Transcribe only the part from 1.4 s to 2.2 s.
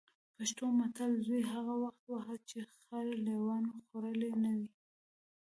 هغه وخت